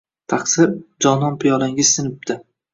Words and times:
Тaqsir, 0.33 0.71
jonon 1.07 1.39
piyolangiz 1.45 1.95
sinibdi 1.95 2.43